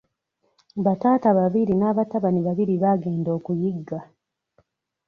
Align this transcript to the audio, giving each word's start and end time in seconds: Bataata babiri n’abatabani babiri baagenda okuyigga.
Bataata 0.85 1.29
babiri 1.39 1.73
n’abatabani 1.77 2.41
babiri 2.47 2.73
baagenda 2.83 3.29
okuyigga. 3.37 3.99